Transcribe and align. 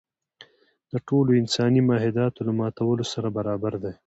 د 0.91 0.93
ټولو 1.07 1.31
انساني 1.41 1.81
معاهداتو 1.87 2.39
له 2.47 2.51
ماتولو 2.59 3.03
سره 3.13 3.27
برابر 3.37 3.73
دی. 3.83 3.93